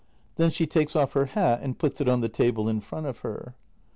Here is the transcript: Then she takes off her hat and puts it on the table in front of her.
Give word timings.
Then 0.37 0.49
she 0.49 0.65
takes 0.65 0.95
off 0.95 1.13
her 1.13 1.25
hat 1.27 1.59
and 1.61 1.77
puts 1.77 2.01
it 2.01 2.09
on 2.09 2.21
the 2.21 2.27
table 2.27 2.67
in 2.67 2.81
front 2.81 3.05
of 3.05 3.19
her. 3.19 3.53